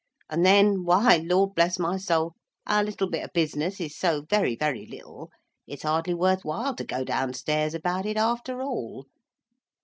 And 0.31 0.43
then, 0.43 0.83
why, 0.83 1.17
Lord 1.17 1.53
bless 1.53 1.77
my 1.77 1.97
soul, 1.97 2.33
our 2.65 2.83
little 2.83 3.07
bit 3.07 3.23
of 3.23 3.33
business 3.33 3.79
is 3.79 3.95
so 3.95 4.21
very, 4.27 4.55
very 4.55 4.87
little, 4.87 5.29
it's 5.67 5.83
hardly 5.83 6.15
worth 6.15 6.43
while 6.43 6.75
to 6.77 6.83
go 6.83 7.03
downstairs 7.03 7.75
about 7.75 8.07
it, 8.07 8.17
after 8.17 8.63
all. 8.63 9.05